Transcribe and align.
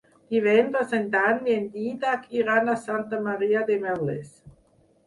Divendres 0.35 0.95
en 0.99 1.05
Dan 1.17 1.43
i 1.51 1.57
en 1.57 1.67
Dídac 1.75 2.27
iran 2.41 2.75
a 2.75 2.79
Santa 2.87 3.21
Maria 3.31 3.65
de 3.71 3.79
Merlès. 3.87 4.35